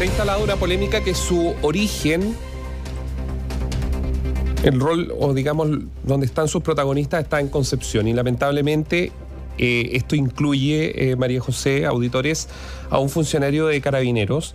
Se 0.00 0.04
ha 0.04 0.06
instalado 0.06 0.42
una 0.42 0.56
polémica 0.56 1.04
que 1.04 1.14
su 1.14 1.54
origen, 1.60 2.34
el 4.62 4.80
rol 4.80 5.12
o 5.20 5.34
digamos 5.34 5.68
donde 6.04 6.24
están 6.24 6.48
sus 6.48 6.62
protagonistas 6.62 7.24
está 7.24 7.38
en 7.38 7.48
Concepción. 7.48 8.08
Y 8.08 8.14
lamentablemente 8.14 9.12
eh, 9.58 9.90
esto 9.92 10.16
incluye, 10.16 11.10
eh, 11.10 11.16
María 11.16 11.42
José, 11.42 11.84
auditores, 11.84 12.48
a 12.88 12.98
un 12.98 13.10
funcionario 13.10 13.66
de 13.66 13.78
carabineros 13.82 14.54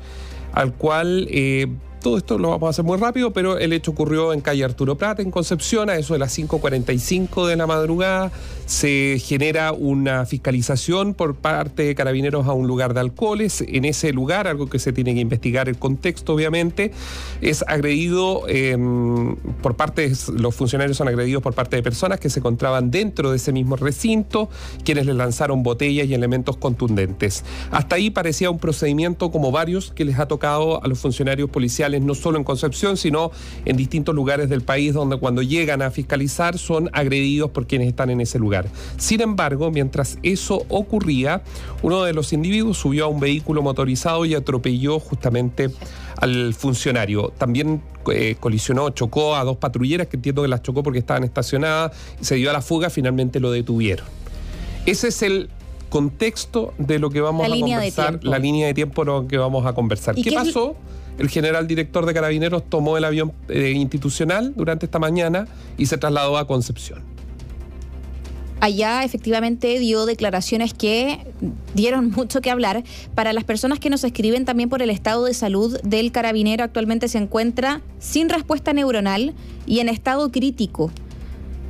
al 0.52 0.74
cual 0.74 1.28
eh, 1.30 1.68
todo 2.06 2.18
esto 2.18 2.38
lo 2.38 2.52
vamos 2.52 2.68
a 2.68 2.70
hacer 2.70 2.86
muy 2.86 3.00
rápido, 3.00 3.34
pero 3.34 3.58
el 3.58 3.74
hecho 3.74 3.90
ocurrió 3.90 4.32
en 4.32 4.40
calle 4.40 4.64
Arturo 4.64 4.96
Prat, 4.96 5.20
en 5.22 5.32
Concepción, 5.32 5.90
a 5.90 5.96
eso 5.96 6.14
de 6.14 6.20
las 6.20 6.38
5.45 6.38 7.48
de 7.48 7.56
la 7.56 7.66
madrugada. 7.66 8.32
Se 8.68 9.18
genera 9.20 9.72
una 9.72 10.28
fiscalización 10.28 11.16
por 11.16 11.34
parte 11.34 11.82
de 11.82 11.96
carabineros 11.96 12.46
a 12.46 12.54
un 12.54 12.68
lugar 12.68 12.94
de 12.94 13.00
alcoholes. 13.00 13.64
En 13.68 13.86
ese 13.86 14.14
lugar, 14.14 14.48
algo 14.48 14.70
que 14.70 14.78
se 14.78 14.94
tiene 14.94 15.16
que 15.16 15.20
investigar 15.20 15.68
el 15.68 15.80
contexto, 15.80 16.36
obviamente, 16.36 16.92
es 17.42 17.64
agredido 17.68 18.44
em, 18.50 19.36
por 19.64 19.76
parte, 19.76 20.12
los 20.32 20.54
funcionarios 20.54 20.98
son 20.98 21.08
agredidos 21.08 21.42
por 21.42 21.56
parte 21.56 21.76
de 21.76 21.82
personas 21.82 22.20
que 22.20 22.30
se 22.30 22.40
encontraban 22.40 22.92
dentro 22.92 23.32
de 23.32 23.38
ese 23.38 23.52
mismo 23.52 23.78
recinto, 23.78 24.48
quienes 24.84 25.08
les 25.08 25.16
lanzaron 25.16 25.64
botellas 25.64 26.06
y 26.08 26.14
elementos 26.14 26.58
contundentes. 26.58 27.44
Hasta 27.72 27.96
ahí 27.96 28.12
parecía 28.12 28.52
un 28.52 28.60
procedimiento 28.60 29.32
como 29.32 29.52
varios 29.52 29.92
que 29.92 30.06
les 30.06 30.20
ha 30.20 30.28
tocado 30.28 30.84
a 30.84 30.88
los 30.88 31.00
funcionarios 31.00 31.50
policiales 31.50 31.95
no 32.02 32.16
solo 32.16 32.38
en 32.38 32.44
Concepción, 32.44 32.98
sino 32.98 33.32
en 33.66 33.78
distintos 33.78 34.14
lugares 34.16 34.50
del 34.50 34.62
país 34.62 34.94
donde 34.94 35.18
cuando 35.18 35.42
llegan 35.42 35.82
a 35.82 35.92
fiscalizar 35.92 36.58
son 36.58 36.90
agredidos 36.94 37.52
por 37.52 37.68
quienes 37.68 37.88
están 37.88 38.10
en 38.10 38.22
ese 38.22 38.40
lugar. 38.40 38.68
Sin 38.98 39.22
embargo, 39.22 39.72
mientras 39.72 40.18
eso 40.24 40.66
ocurría, 40.70 41.44
uno 41.82 42.04
de 42.04 42.14
los 42.14 42.34
individuos 42.34 42.78
subió 42.78 43.06
a 43.06 43.08
un 43.08 43.20
vehículo 43.20 43.62
motorizado 43.62 44.26
y 44.26 44.36
atropelló 44.36 45.00
justamente 45.00 45.70
al 46.18 46.54
funcionario. 46.54 47.34
También 47.38 47.82
eh, 48.12 48.36
colisionó, 48.40 48.90
chocó 48.92 49.36
a 49.36 49.44
dos 49.44 49.58
patrulleras 49.58 50.08
que 50.08 50.18
entiendo 50.18 50.42
que 50.42 50.48
las 50.48 50.62
chocó 50.62 50.84
porque 50.84 51.00
estaban 51.00 51.24
estacionadas 51.24 51.92
y 52.22 52.26
se 52.26 52.36
dio 52.36 52.50
a 52.50 52.54
la 52.54 52.62
fuga, 52.62 52.90
finalmente 52.90 53.40
lo 53.40 53.52
detuvieron. 53.52 54.06
Ese 54.86 55.08
es 55.08 55.22
el 55.22 55.50
contexto 55.90 56.74
de 56.78 57.00
lo 57.00 57.10
que 57.10 57.22
vamos 57.22 57.46
a 57.46 57.50
conversar, 57.50 58.20
la 58.24 58.40
línea 58.40 58.68
de 58.68 58.74
tiempo 58.74 59.04
lo 59.04 59.28
que 59.28 59.38
vamos 59.38 59.66
a 59.66 59.74
conversar. 59.74 60.16
¿Qué, 60.16 60.32
pasó? 60.32 60.76
El 61.18 61.30
general 61.30 61.68
director 61.68 62.06
de 62.06 62.14
Carabineros 62.14 62.70
tomó 62.70 62.98
el 62.98 63.06
avión 63.06 63.34
eh, 63.50 63.72
institucional 63.72 64.54
durante 64.56 64.86
esta 64.86 65.00
mañana 65.00 65.48
y 65.78 65.86
se 65.86 65.98
trasladó 65.98 66.38
a 66.38 66.48
Concepción. 66.48 67.16
Allá 68.62 69.04
efectivamente 69.04 69.78
dio 69.80 70.06
declaraciones 70.06 70.74
que 70.74 71.20
dieron 71.74 72.10
mucho 72.12 72.42
que 72.42 72.50
hablar. 72.50 72.84
Para 73.14 73.34
las 73.34 73.44
personas 73.44 73.80
que 73.80 73.90
nos 73.90 74.04
escriben 74.04 74.46
también 74.46 74.70
por 74.70 74.82
el 74.82 74.90
estado 74.90 75.26
de 75.26 75.34
salud 75.34 75.80
del 75.82 76.12
carabinero, 76.12 76.64
actualmente 76.64 77.08
se 77.08 77.18
encuentra 77.18 77.82
sin 78.00 78.30
respuesta 78.30 78.74
neuronal 78.74 79.36
y 79.66 79.80
en 79.80 79.90
estado 79.90 80.32
crítico. 80.32 80.92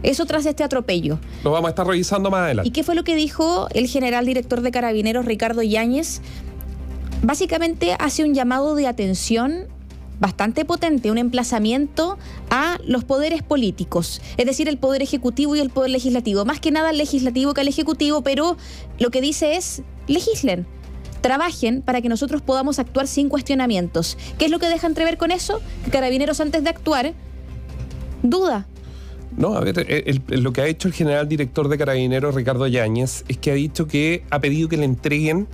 Eso 0.04 0.26
tras 0.26 0.46
este 0.46 0.64
atropello. 0.64 1.18
Lo 1.44 1.52
vamos 1.52 1.68
a 1.68 1.70
estar 1.70 1.88
revisando 1.88 2.30
más 2.30 2.42
adelante. 2.42 2.70
¿Y 2.70 2.72
qué 2.72 2.84
fue 2.84 2.94
lo 2.94 3.04
que 3.04 3.16
dijo 3.16 3.68
el 3.74 3.88
general 3.88 4.26
director 4.26 4.62
de 4.62 4.72
Carabineros, 4.72 5.26
Ricardo 5.26 5.64
Yáñez? 5.64 6.22
Básicamente 7.24 7.96
hace 8.00 8.24
un 8.24 8.34
llamado 8.34 8.76
de 8.76 8.88
atención 8.88 9.68
bastante 10.20 10.66
potente, 10.66 11.12
un 11.12 11.18
emplazamiento 11.18 12.18
a 12.50 12.78
los 12.86 13.04
poderes 13.04 13.44
políticos, 13.44 14.22
es 14.38 14.46
decir, 14.46 14.70
el 14.70 14.78
poder 14.78 15.02
ejecutivo 15.02 15.56
y 15.56 15.60
el 15.60 15.70
poder 15.70 15.92
legislativo, 15.92 16.46
más 16.46 16.60
que 16.60 16.72
nada 16.72 16.92
el 16.92 16.98
legislativo 16.98 17.54
que 17.54 17.62
el 17.62 17.68
ejecutivo, 17.68 18.22
pero 18.22 18.58
lo 18.98 19.12
que 19.12 19.22
dice 19.22 19.56
es, 19.56 19.82
legislen, 20.08 20.66
trabajen 21.22 21.82
para 21.82 22.02
que 22.02 22.10
nosotros 22.10 22.42
podamos 22.42 22.80
actuar 22.80 23.08
sin 23.08 23.30
cuestionamientos. 23.30 24.18
¿Qué 24.38 24.46
es 24.46 24.52
lo 24.52 24.60
que 24.60 24.68
deja 24.68 24.88
entrever 24.88 25.18
con 25.18 25.32
eso? 25.32 25.60
Que 25.84 25.92
Carabineros 25.92 26.40
antes 26.40 26.64
de 26.64 26.70
actuar 26.70 27.14
duda. 28.22 28.68
No, 29.36 29.56
a 29.56 29.60
ver, 29.60 29.86
lo 30.30 30.54
que 30.54 30.62
ha 30.62 30.68
hecho 30.68 30.88
el 30.88 30.94
general 30.94 31.28
director 31.28 31.68
de 31.68 31.78
Carabineros, 31.78 32.36
Ricardo 32.36 32.68
Yáñez, 32.68 33.26
es 33.28 33.38
que 33.38 33.52
ha 33.52 33.56
dicho 33.56 33.86
que 33.86 34.24
ha 34.30 34.40
pedido 34.40 34.70
que 34.70 34.78
le 34.78 34.86
entreguen 34.86 35.48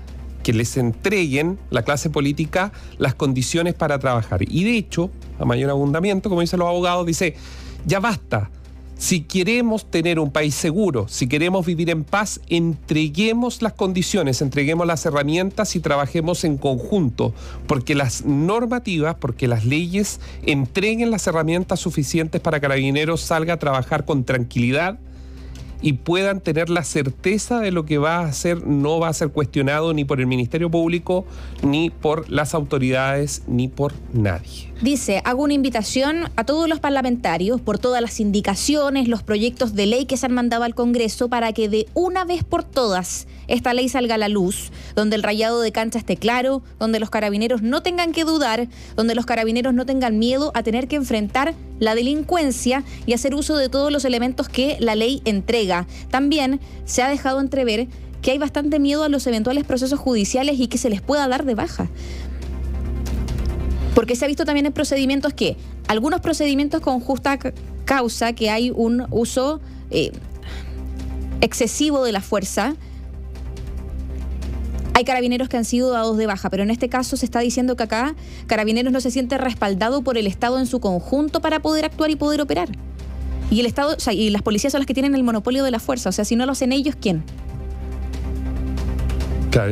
que 0.44 0.54
les 0.54 0.78
entreguen 0.78 1.60
la 1.70 1.84
clase 1.84 2.10
política 2.10 2.72
las 2.98 3.16
condiciones 3.16 3.74
para 3.74 4.00
trabajar. 4.00 4.42
Y 4.44 4.64
de 4.64 4.78
hecho, 4.78 5.10
a 5.40 5.46
mayor 5.46 5.70
abundamiento, 5.70 6.30
como 6.30 6.42
dicen 6.42 6.60
los 6.60 6.68
abogados, 6.68 7.06
dice, 7.06 7.36
ya 7.86 8.00
basta. 8.00 8.50
Si 8.98 9.22
queremos 9.22 9.90
tener 9.90 10.20
un 10.20 10.30
país 10.30 10.54
seguro, 10.54 11.08
si 11.08 11.28
queremos 11.28 11.66
vivir 11.66 11.90
en 11.90 12.04
paz, 12.04 12.40
entreguemos 12.50 13.64
las 13.64 13.74
condiciones, 13.74 14.44
entreguemos 14.44 14.86
las 14.86 15.04
herramientas 15.08 15.76
y 15.76 15.80
trabajemos 15.80 16.44
en 16.44 16.58
conjunto, 16.58 17.34
porque 17.66 17.96
las 17.96 18.26
normativas, 18.26 19.16
porque 19.16 19.48
las 19.48 19.66
leyes 19.66 20.20
entreguen 20.44 21.10
las 21.10 21.26
herramientas 21.26 21.80
suficientes 21.80 22.42
para 22.42 22.60
que 22.60 22.68
Carabineros 22.68 23.22
salga 23.22 23.56
a 23.56 23.58
trabajar 23.58 24.06
con 24.06 24.24
tranquilidad, 24.24 25.00
y 25.82 25.94
puedan 25.94 26.42
tener 26.42 26.70
la 26.70 26.84
certeza 26.84 27.60
de 27.60 27.72
lo 27.72 27.86
que 27.86 27.98
va 27.98 28.20
a 28.20 28.26
hacer 28.26 28.66
no 28.66 29.00
va 29.00 29.10
a 29.10 29.14
ser 29.14 29.30
cuestionado 29.30 29.94
ni 29.94 30.06
por 30.06 30.20
el 30.20 30.28
Ministerio 30.28 30.70
Público, 30.70 31.26
ni 31.64 31.90
por 31.90 32.30
las 32.30 32.54
autoridades, 32.54 33.44
ni 33.48 33.68
por 33.68 33.94
nadie. 34.14 34.72
Dice, 34.82 35.22
hago 35.26 35.44
una 35.44 35.54
invitación 35.54 36.30
a 36.36 36.44
todos 36.44 36.68
los 36.68 36.80
parlamentarios 36.80 37.62
por 37.62 37.78
todas 37.78 38.02
las 38.02 38.20
indicaciones, 38.20 39.08
los 39.08 39.22
proyectos 39.24 39.76
de 39.76 39.86
ley 39.86 40.06
que 40.06 40.18
se 40.18 40.26
han 40.26 40.34
mandado 40.34 40.64
al 40.64 40.74
Congreso 40.74 41.30
para 41.30 41.54
que 41.54 41.70
de 41.70 41.88
una 41.94 42.26
vez 42.26 42.44
por 42.44 42.64
todas 42.64 43.28
esta 43.52 43.74
ley 43.74 43.90
salga 43.90 44.16
a 44.16 44.18
la 44.18 44.30
luz, 44.30 44.72
donde 44.96 45.18
el 45.18 45.24
rayado 45.24 45.60
de 45.60 45.74
cancha 45.74 46.00
esté 46.00 46.16
claro, 46.16 46.64
donde 46.80 47.02
los 47.02 47.10
carabineros 47.10 47.62
no 47.62 47.84
tengan 47.84 48.14
que 48.14 48.24
dudar, 48.24 48.70
donde 48.96 49.14
los 49.14 49.26
carabineros 49.26 49.74
no 49.74 49.86
tengan 49.86 50.20
miedo 50.20 50.52
a 50.56 50.64
tener 50.64 50.88
que 50.88 50.96
enfrentar 50.96 51.54
la 51.78 51.94
delincuencia 51.94 52.86
y 53.06 53.12
hacer 53.12 53.36
uso 53.36 53.58
de 53.58 53.68
todos 53.68 53.92
los 53.92 54.06
elementos 54.06 54.48
que 54.48 54.78
la 54.80 54.96
ley 54.96 55.22
entrega. 55.26 55.86
También 56.10 56.62
se 56.86 57.04
ha 57.04 57.10
dejado 57.10 57.42
entrever 57.42 57.90
que 58.22 58.32
hay 58.32 58.38
bastante 58.38 58.80
miedo 58.80 59.04
a 59.04 59.10
los 59.10 59.28
eventuales 59.28 59.66
procesos 59.66 60.00
judiciales 60.00 60.58
y 60.58 60.68
que 60.68 60.78
se 60.78 60.90
les 60.90 61.02
pueda 61.02 61.28
dar 61.28 61.44
de 61.44 61.56
baja. 61.56 61.90
Porque 63.94 64.16
se 64.16 64.24
ha 64.24 64.28
visto 64.30 64.46
también 64.46 64.66
en 64.66 64.72
procedimientos 64.72 65.34
que, 65.34 65.58
algunos 65.90 66.22
procedimientos 66.22 66.80
con 66.80 67.02
justa 67.02 67.38
causa, 67.84 68.32
que 68.32 68.50
hay 68.50 68.72
un 68.72 69.08
uso 69.10 69.60
eh, 69.90 70.14
excesivo 71.42 72.06
de 72.06 72.14
la 72.14 72.22
fuerza, 72.22 72.76
hay 74.94 75.06
carabineros 75.06 75.50
que 75.50 75.58
han 75.58 75.66
sido 75.66 75.92
dados 75.92 76.18
de 76.18 76.26
baja, 76.26 76.50
pero 76.50 76.64
en 76.64 76.72
este 76.72 76.90
caso 76.90 77.18
se 77.18 77.26
está 77.26 77.40
diciendo 77.40 77.76
que 77.76 77.84
acá 77.84 78.16
carabineros 78.48 78.92
no 78.92 79.02
se 79.02 79.12
siente 79.12 79.38
respaldado 79.38 80.02
por 80.02 80.18
el 80.18 80.28
Estado 80.28 80.60
en 80.60 80.68
su 80.68 80.80
conjunto 80.80 81.42
para 81.42 81.62
poder 81.62 81.86
actuar 81.86 82.12
y 82.12 82.16
poder 82.16 82.42
operar. 82.42 82.70
Y 83.50 83.60
el 83.60 83.66
Estado, 83.66 83.98
y 84.12 84.30
las 84.30 84.42
policías 84.42 84.72
son 84.72 84.80
las 84.80 84.86
que 84.86 84.94
tienen 84.94 85.14
el 85.14 85.24
monopolio 85.24 85.64
de 85.64 85.72
la 85.72 85.80
fuerza. 85.80 86.10
O 86.10 86.12
sea, 86.12 86.24
si 86.24 86.36
no 86.36 86.46
lo 86.46 86.54
hacen 86.54 86.72
ellos, 86.72 86.96
¿quién? 87.00 87.24
Claro, 89.52 89.70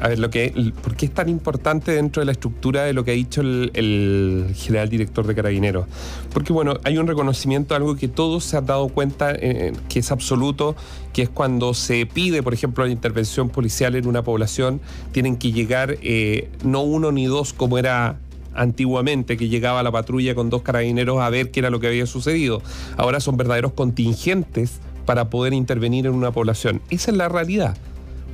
a 0.00 0.08
ver, 0.08 0.18
lo 0.18 0.30
que, 0.30 0.72
¿por 0.82 0.96
qué 0.96 1.04
es 1.04 1.12
tan 1.12 1.28
importante 1.28 1.92
dentro 1.92 2.22
de 2.22 2.24
la 2.26 2.32
estructura 2.32 2.84
de 2.84 2.94
lo 2.94 3.04
que 3.04 3.10
ha 3.10 3.14
dicho 3.14 3.42
el, 3.42 4.54
general 4.56 4.88
director 4.88 5.26
de 5.26 5.34
Carabineros? 5.34 5.86
Porque, 6.32 6.54
bueno, 6.54 6.78
hay 6.82 6.96
un 6.96 7.06
reconocimiento, 7.06 7.74
algo 7.74 7.94
que 7.94 8.08
todos 8.08 8.42
se 8.42 8.56
han 8.56 8.64
dado 8.64 8.88
cuenta 8.88 9.32
eh, 9.32 9.74
que 9.90 9.98
es 9.98 10.10
absoluto, 10.10 10.76
que 11.12 11.20
es 11.20 11.28
cuando 11.28 11.74
se 11.74 12.06
pide, 12.06 12.42
por 12.42 12.54
ejemplo, 12.54 12.86
la 12.86 12.90
intervención 12.90 13.50
policial 13.50 13.96
en 13.96 14.06
una 14.06 14.24
población, 14.24 14.80
tienen 15.12 15.36
que 15.36 15.52
llegar 15.52 15.98
eh, 16.00 16.48
no 16.64 16.80
uno 16.80 17.12
ni 17.12 17.26
dos 17.26 17.52
como 17.52 17.76
era 17.76 18.18
antiguamente 18.54 19.36
que 19.36 19.50
llegaba 19.50 19.82
la 19.82 19.92
patrulla 19.92 20.34
con 20.34 20.48
dos 20.48 20.62
carabineros 20.62 21.20
a 21.20 21.28
ver 21.28 21.50
qué 21.50 21.60
era 21.60 21.68
lo 21.68 21.80
que 21.80 21.88
había 21.88 22.06
sucedido. 22.06 22.62
Ahora 22.96 23.20
son 23.20 23.36
verdaderos 23.36 23.74
contingentes 23.74 24.80
para 25.04 25.28
poder 25.28 25.52
intervenir 25.52 26.06
en 26.06 26.14
una 26.14 26.30
población. 26.30 26.80
Esa 26.88 27.10
es 27.10 27.16
la 27.18 27.28
realidad. 27.28 27.76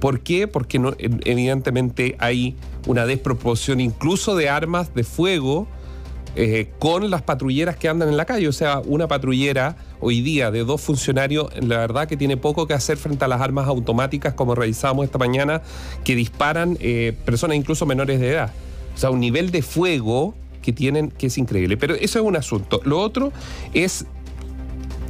¿Por 0.01 0.21
qué? 0.21 0.47
Porque 0.47 0.81
evidentemente 1.25 2.17
hay 2.19 2.57
una 2.87 3.07
desproporción 3.07 3.81
incluso 3.81 4.37
de 4.37 4.49
armas 4.49 4.95
de 4.95 5.05
fuego 5.05 5.67
eh, 6.37 6.71
con 6.79 7.11
las 7.11 7.23
patrulleras 7.23 7.77
que 7.77 7.89
andan 7.89 8.09
en 8.09 8.17
la 8.17 8.25
calle. 8.25 8.47
O 8.47 8.53
sea, 8.53 8.81
una 8.85 9.09
patrullera 9.09 9.77
hoy 10.01 10.21
día 10.21 10.51
de 10.51 10.63
dos 10.65 10.81
funcionarios, 10.81 11.49
la 11.61 11.79
verdad 11.79 12.07
que 12.07 12.17
tiene 12.17 12.37
poco 12.37 12.67
que 12.67 12.75
hacer 12.75 12.97
frente 12.97 13.25
a 13.25 13.29
las 13.29 13.41
armas 13.41 13.67
automáticas, 13.67 14.35
como 14.35 14.55
revisamos 14.55 15.05
esta 15.05 15.19
mañana, 15.19 15.63
que 16.05 16.15
disparan 16.15 16.79
eh, 16.81 17.17
personas 17.25 17.57
incluso 17.57 17.87
menores 17.87 18.21
de 18.21 18.31
edad. 18.31 18.53
O 18.95 18.99
sea, 18.99 19.11
un 19.11 19.21
nivel 19.21 19.51
de 19.51 19.63
fuego 19.63 20.35
que 20.63 20.73
tienen 20.73 21.11
que 21.11 21.27
es 21.29 21.39
increíble. 21.39 21.77
Pero 21.77 21.95
eso 21.95 22.19
es 22.19 22.25
un 22.25 22.37
asunto. 22.37 22.81
Lo 22.85 23.01
otro 23.01 23.33
es 23.73 24.07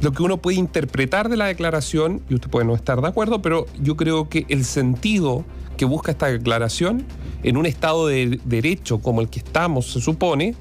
lo 0.01 0.11
que 0.11 0.23
uno 0.23 0.37
puede 0.37 0.57
interpretar 0.57 1.29
de 1.29 1.37
la 1.37 1.45
declaración, 1.45 2.21
y 2.29 2.35
usted 2.35 2.49
puede 2.49 2.65
no 2.65 2.75
estar 2.75 3.01
de 3.01 3.07
acuerdo, 3.07 3.41
pero 3.41 3.65
yo 3.81 3.97
creo 3.97 4.29
que 4.29 4.45
el 4.49 4.63
sentido 4.63 5.43
que 5.77 5.85
busca 5.85 6.11
esta 6.11 6.27
declaración 6.27 7.05
en 7.43 7.57
un 7.57 7.65
Estado 7.65 8.07
de 8.07 8.39
derecho 8.45 8.99
como 8.99 9.21
el 9.21 9.29
que 9.29 9.39
estamos, 9.39 9.91
se 9.91 10.01
supone, 10.01 10.55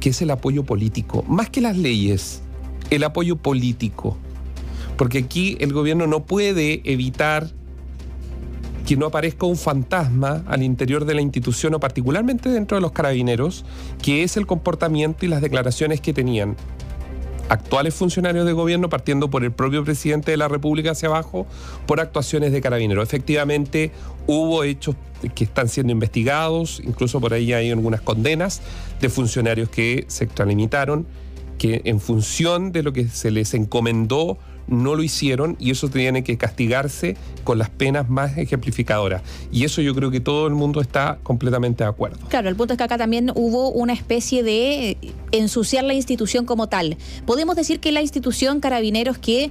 que 0.00 0.10
es 0.10 0.22
el 0.22 0.30
apoyo 0.30 0.64
político, 0.64 1.22
más 1.26 1.50
que 1.50 1.60
las 1.60 1.76
leyes, 1.76 2.42
el 2.90 3.04
apoyo 3.04 3.36
político. 3.36 4.16
Porque 4.96 5.18
aquí 5.18 5.56
el 5.60 5.72
gobierno 5.72 6.06
no 6.06 6.24
puede 6.24 6.82
evitar 6.84 7.50
que 8.86 8.96
no 8.96 9.06
aparezca 9.06 9.46
un 9.46 9.56
fantasma 9.56 10.44
al 10.46 10.62
interior 10.62 11.06
de 11.06 11.14
la 11.14 11.22
institución 11.22 11.74
o 11.74 11.80
particularmente 11.80 12.50
dentro 12.50 12.76
de 12.76 12.82
los 12.82 12.92
carabineros, 12.92 13.64
que 14.02 14.22
es 14.22 14.36
el 14.36 14.46
comportamiento 14.46 15.24
y 15.24 15.28
las 15.28 15.40
declaraciones 15.40 16.00
que 16.00 16.12
tenían 16.12 16.56
actuales 17.48 17.94
funcionarios 17.94 18.46
de 18.46 18.52
gobierno, 18.52 18.88
partiendo 18.88 19.30
por 19.30 19.44
el 19.44 19.52
propio 19.52 19.84
presidente 19.84 20.30
de 20.30 20.36
la 20.36 20.48
República 20.48 20.92
hacia 20.92 21.08
abajo, 21.08 21.46
por 21.86 22.00
actuaciones 22.00 22.52
de 22.52 22.60
carabineros. 22.60 23.04
Efectivamente, 23.04 23.92
hubo 24.26 24.64
hechos 24.64 24.96
que 25.34 25.44
están 25.44 25.68
siendo 25.68 25.92
investigados, 25.92 26.80
incluso 26.84 27.20
por 27.20 27.34
ahí 27.34 27.52
hay 27.52 27.70
algunas 27.70 28.00
condenas 28.00 28.62
de 29.00 29.08
funcionarios 29.08 29.68
que 29.68 30.04
se 30.08 30.24
extralimitaron, 30.24 31.06
que 31.58 31.82
en 31.84 32.00
función 32.00 32.72
de 32.72 32.82
lo 32.82 32.92
que 32.92 33.08
se 33.08 33.30
les 33.30 33.54
encomendó 33.54 34.38
no 34.66 34.94
lo 34.94 35.02
hicieron 35.02 35.56
y 35.58 35.70
eso 35.70 35.88
tiene 35.88 36.24
que 36.24 36.36
castigarse 36.36 37.16
con 37.44 37.58
las 37.58 37.70
penas 37.70 38.08
más 38.08 38.36
ejemplificadoras. 38.38 39.22
Y 39.52 39.64
eso 39.64 39.82
yo 39.82 39.94
creo 39.94 40.10
que 40.10 40.20
todo 40.20 40.46
el 40.46 40.54
mundo 40.54 40.80
está 40.80 41.18
completamente 41.22 41.84
de 41.84 41.90
acuerdo. 41.90 42.26
Claro, 42.28 42.48
el 42.48 42.56
punto 42.56 42.74
es 42.74 42.78
que 42.78 42.84
acá 42.84 42.98
también 42.98 43.30
hubo 43.34 43.70
una 43.70 43.92
especie 43.92 44.42
de 44.42 44.96
ensuciar 45.32 45.84
la 45.84 45.94
institución 45.94 46.46
como 46.46 46.68
tal. 46.68 46.96
Podemos 47.26 47.56
decir 47.56 47.80
que 47.80 47.92
la 47.92 48.02
institución 48.02 48.60
Carabineros 48.60 49.18
que 49.18 49.50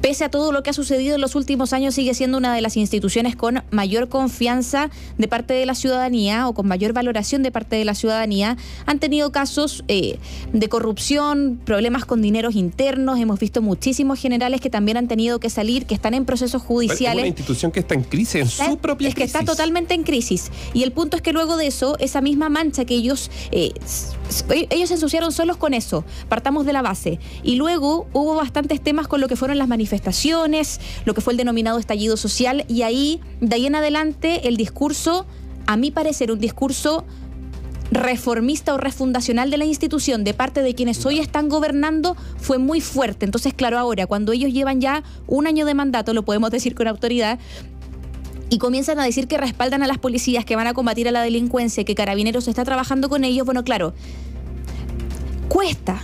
pese 0.00 0.24
a 0.24 0.28
todo 0.28 0.52
lo 0.52 0.62
que 0.62 0.70
ha 0.70 0.72
sucedido 0.72 1.14
en 1.14 1.20
los 1.20 1.34
últimos 1.34 1.72
años, 1.72 1.94
sigue 1.94 2.12
siendo 2.14 2.38
una 2.38 2.54
de 2.54 2.60
las 2.60 2.76
instituciones 2.76 3.36
con 3.36 3.62
mayor 3.70 4.08
confianza 4.08 4.90
de 5.18 5.28
parte 5.28 5.54
de 5.54 5.66
la 5.66 5.74
ciudadanía 5.74 6.46
o 6.46 6.54
con 6.54 6.68
mayor 6.68 6.92
valoración 6.92 7.42
de 7.42 7.50
parte 7.50 7.76
de 7.76 7.84
la 7.84 7.94
ciudadanía. 7.94 8.56
Han 8.86 8.98
tenido 8.98 9.32
casos 9.32 9.82
eh, 9.88 10.18
de 10.52 10.68
corrupción, 10.68 11.58
problemas 11.64 12.04
con 12.04 12.20
dineros 12.20 12.54
internos. 12.54 13.18
Hemos 13.18 13.40
visto 13.40 13.62
muchísimos 13.62 14.20
generales 14.20 14.60
que 14.60 14.70
también 14.70 14.96
han 14.98 15.08
tenido 15.08 15.40
que 15.40 15.48
salir, 15.48 15.86
que 15.86 15.94
están 15.94 16.14
en 16.14 16.24
procesos 16.24 16.62
judiciales. 16.62 17.16
Es 17.16 17.22
una 17.22 17.28
institución 17.28 17.72
que 17.72 17.80
está 17.80 17.94
en 17.94 18.02
crisis, 18.02 18.34
en 18.34 18.48
su 18.48 18.78
propia 18.78 19.08
es 19.08 19.14
crisis. 19.14 19.32
que 19.32 19.38
está 19.38 19.50
totalmente 19.50 19.94
en 19.94 20.02
crisis. 20.02 20.50
Y 20.74 20.82
el 20.82 20.92
punto 20.92 21.16
es 21.16 21.22
que 21.22 21.32
luego 21.32 21.56
de 21.56 21.66
eso, 21.66 21.96
esa 21.98 22.20
misma 22.20 22.48
mancha 22.48 22.84
que 22.84 22.94
ellos, 22.94 23.30
eh, 23.52 23.72
ellos 24.70 24.88
se 24.88 24.94
ensuciaron 24.94 25.32
solos 25.32 25.56
con 25.56 25.72
eso. 25.72 26.04
Partamos 26.28 26.66
de 26.66 26.72
la 26.72 26.82
base. 26.82 27.18
Y 27.42 27.56
luego 27.56 28.06
hubo 28.12 28.34
bastantes 28.34 28.82
temas 28.82 29.08
con 29.08 29.20
lo 29.20 29.28
que 29.28 29.36
fueron 29.36 29.58
las 29.58 29.68
manifestaciones 29.68 29.93
lo 31.04 31.14
que 31.14 31.20
fue 31.20 31.32
el 31.32 31.36
denominado 31.36 31.78
estallido 31.78 32.16
social, 32.16 32.64
y 32.68 32.82
ahí, 32.82 33.20
de 33.40 33.56
ahí 33.56 33.66
en 33.66 33.74
adelante, 33.74 34.48
el 34.48 34.56
discurso, 34.56 35.26
a 35.66 35.76
mi 35.76 35.90
parecer, 35.90 36.30
un 36.30 36.38
discurso 36.38 37.04
reformista 37.90 38.74
o 38.74 38.78
refundacional 38.78 39.50
de 39.50 39.58
la 39.58 39.66
institución 39.66 40.24
de 40.24 40.34
parte 40.34 40.62
de 40.62 40.74
quienes 40.74 41.04
hoy 41.06 41.20
están 41.20 41.48
gobernando 41.48 42.16
fue 42.38 42.58
muy 42.58 42.80
fuerte. 42.80 43.24
Entonces, 43.24 43.54
claro, 43.54 43.78
ahora, 43.78 44.06
cuando 44.06 44.32
ellos 44.32 44.52
llevan 44.52 44.80
ya 44.80 45.04
un 45.26 45.46
año 45.46 45.66
de 45.66 45.74
mandato, 45.74 46.12
lo 46.14 46.24
podemos 46.24 46.50
decir 46.50 46.74
con 46.74 46.88
autoridad, 46.88 47.38
y 48.50 48.58
comienzan 48.58 49.00
a 49.00 49.04
decir 49.04 49.26
que 49.26 49.36
respaldan 49.36 49.82
a 49.82 49.86
las 49.86 49.98
policías, 49.98 50.44
que 50.44 50.54
van 50.54 50.66
a 50.66 50.74
combatir 50.74 51.08
a 51.08 51.10
la 51.10 51.22
delincuencia, 51.22 51.84
que 51.84 51.94
Carabineros 51.94 52.46
está 52.46 52.64
trabajando 52.64 53.08
con 53.08 53.24
ellos, 53.24 53.44
bueno, 53.44 53.64
claro, 53.64 53.94
cuesta, 55.48 56.02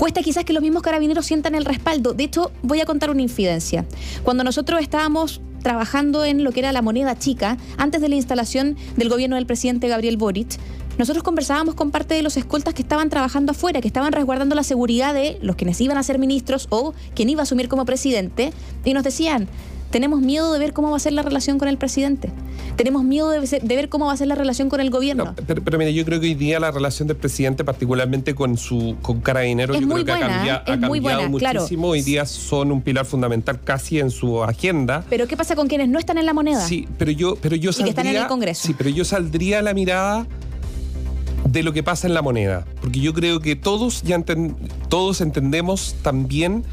Cuesta 0.00 0.22
quizás 0.22 0.46
que 0.46 0.54
los 0.54 0.62
mismos 0.62 0.82
carabineros 0.82 1.26
sientan 1.26 1.54
el 1.54 1.66
respaldo. 1.66 2.14
De 2.14 2.24
hecho, 2.24 2.52
voy 2.62 2.80
a 2.80 2.86
contar 2.86 3.10
una 3.10 3.20
infidencia. 3.20 3.84
Cuando 4.22 4.44
nosotros 4.44 4.80
estábamos 4.80 5.42
trabajando 5.62 6.24
en 6.24 6.42
lo 6.42 6.52
que 6.52 6.60
era 6.60 6.72
la 6.72 6.80
moneda 6.80 7.18
chica, 7.18 7.58
antes 7.76 8.00
de 8.00 8.08
la 8.08 8.14
instalación 8.14 8.78
del 8.96 9.10
gobierno 9.10 9.36
del 9.36 9.44
presidente 9.44 9.88
Gabriel 9.88 10.16
Boric, 10.16 10.58
nosotros 10.96 11.22
conversábamos 11.22 11.74
con 11.74 11.90
parte 11.90 12.14
de 12.14 12.22
los 12.22 12.38
escoltas 12.38 12.72
que 12.72 12.80
estaban 12.80 13.10
trabajando 13.10 13.52
afuera, 13.52 13.82
que 13.82 13.88
estaban 13.88 14.12
resguardando 14.12 14.54
la 14.54 14.62
seguridad 14.62 15.12
de 15.12 15.38
los 15.42 15.56
quienes 15.56 15.78
iban 15.82 15.98
a 15.98 16.02
ser 16.02 16.18
ministros 16.18 16.66
o 16.70 16.94
quien 17.14 17.28
iba 17.28 17.40
a 17.40 17.42
asumir 17.42 17.68
como 17.68 17.84
presidente, 17.84 18.54
y 18.86 18.94
nos 18.94 19.04
decían, 19.04 19.48
tenemos 19.90 20.22
miedo 20.22 20.50
de 20.50 20.60
ver 20.60 20.72
cómo 20.72 20.90
va 20.90 20.96
a 20.96 21.00
ser 21.00 21.12
la 21.12 21.20
relación 21.20 21.58
con 21.58 21.68
el 21.68 21.76
presidente. 21.76 22.32
Tenemos 22.80 23.04
miedo 23.04 23.28
de, 23.28 23.60
ver 23.62 23.90
cómo 23.90 24.06
va 24.06 24.14
a 24.14 24.16
ser 24.16 24.26
la 24.26 24.34
relación 24.34 24.70
con 24.70 24.80
el 24.80 24.88
gobierno. 24.88 25.34
pero, 25.46 25.62
pero 25.62 25.76
mire, 25.76 25.92
yo 25.92 26.02
creo 26.06 26.18
que 26.18 26.28
hoy 26.28 26.34
día 26.34 26.58
la 26.58 26.70
relación 26.70 27.08
del 27.08 27.18
presidente, 27.18 27.62
particularmente 27.62 28.34
con 28.34 28.56
su 28.56 28.96
con 29.02 29.20
Carabinero, 29.20 29.78
yo 29.78 29.86
creo 29.86 30.02
que 30.02 30.12
ha, 30.12 30.64
cambiado 30.64 31.28
muchísimo. 31.28 31.88
Hoy 31.88 32.00
día 32.00 32.24
son 32.24 32.72
un 32.72 32.80
pilar 32.80 33.04
fundamental 33.04 33.60
casi 33.62 33.98
en 33.98 34.10
su 34.10 34.42
agenda. 34.42 35.04
Pero 35.10 35.26
¿qué 35.26 35.36
pasa 35.36 35.54
con 35.56 35.68
quienes 35.68 35.90
no 35.90 35.98
están 35.98 36.16
en 36.16 36.24
la 36.24 36.32
moneda? 36.32 36.66
Sí, 36.66 36.88
pero 36.96 37.10
yo, 37.10 37.36
pero 37.36 37.54
yo 37.54 37.70
saldría, 37.70 37.82
y 37.82 37.84
que 37.84 38.00
están 38.00 38.06
en 38.06 38.22
el 38.22 38.28
Congreso. 38.28 38.66
Sí, 38.66 38.74
pero 38.74 38.88
yo 38.88 39.04
saldría 39.04 39.60
la 39.60 39.74
mirada 39.74 40.26
de 41.44 41.62
lo 41.62 41.74
que 41.74 41.82
pasa 41.82 42.06
en 42.06 42.14
la 42.14 42.22
moneda, 42.22 42.64
porque 42.80 43.00
yo 43.00 43.12
creo 43.12 43.40
que 43.40 43.56
todos 43.56 44.02
ya 44.04 44.18
todos 44.88 45.20
entendemos 45.20 45.96
también 46.00 46.64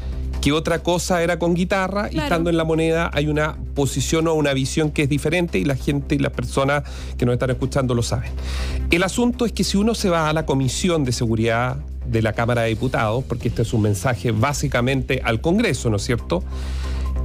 que 0.48 0.52
otra 0.52 0.78
cosa 0.78 1.22
era 1.22 1.38
con 1.38 1.52
guitarra 1.52 2.08
y 2.10 2.18
estando 2.18 2.48
en 2.48 2.56
la 2.56 2.64
moneda 2.64 3.10
hay 3.12 3.26
una 3.26 3.58
posición 3.74 4.28
o 4.28 4.32
una 4.32 4.54
visión 4.54 4.90
que 4.90 5.02
es 5.02 5.08
diferente 5.10 5.58
y 5.58 5.66
la 5.66 5.76
gente 5.76 6.14
y 6.14 6.18
las 6.18 6.32
personas 6.32 6.84
que 7.18 7.26
nos 7.26 7.34
están 7.34 7.50
escuchando 7.50 7.94
lo 7.94 8.02
saben. 8.02 8.30
El 8.90 9.02
asunto 9.02 9.44
es 9.44 9.52
que 9.52 9.62
si 9.62 9.76
uno 9.76 9.94
se 9.94 10.08
va 10.08 10.30
a 10.30 10.32
la 10.32 10.46
Comisión 10.46 11.04
de 11.04 11.12
Seguridad 11.12 11.76
de 12.06 12.22
la 12.22 12.32
Cámara 12.32 12.62
de 12.62 12.70
Diputados, 12.70 13.24
porque 13.28 13.48
este 13.48 13.60
es 13.60 13.74
un 13.74 13.82
mensaje 13.82 14.30
básicamente 14.30 15.20
al 15.22 15.42
Congreso, 15.42 15.90
¿no 15.90 15.96
es 15.96 16.04
cierto? 16.04 16.42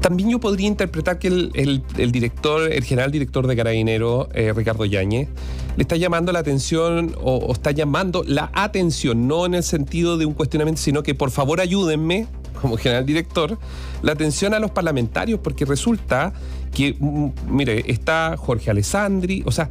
También 0.02 0.30
yo 0.30 0.42
podría 0.42 0.68
interpretar 0.68 1.18
que 1.18 1.30
el, 1.30 2.12
director, 2.12 2.74
el 2.74 2.84
general 2.84 3.10
director 3.10 3.48
de 3.48 3.56
Carabinero, 3.56 4.28
eh, 4.34 4.52
Ricardo 4.54 4.84
Yáñez, 4.84 5.30
le 5.78 5.82
está 5.82 5.96
llamando 5.96 6.34
la 6.34 6.40
atención 6.40 7.16
o, 7.22 7.38
o, 7.38 7.54
está 7.54 7.72
llamando 7.72 8.26
la 8.28 8.52
atención, 8.54 9.30
no 9.30 9.46
en 9.46 9.54
el 9.54 9.64
sentido 9.64 10.18
de 10.18 10.26
un 10.26 10.34
cuestionamiento, 10.34 10.82
sino 10.82 11.04
que 11.04 11.16
por 11.16 11.32
favor 11.32 11.62
ayúdenme 11.62 12.28
como 12.62 12.78
general 12.78 13.06
director, 13.06 13.58
la 14.02 14.12
atención 14.14 14.54
a 14.54 14.60
los 14.60 14.72
parlamentarios, 14.72 15.40
porque 15.44 15.66
resulta 15.66 16.34
que, 16.74 16.96
mm, 17.00 17.30
mire, 17.50 17.84
está 17.92 18.36
Jorge 18.38 18.70
Alessandri, 18.72 19.44
o 19.46 19.52
sea, 19.52 19.70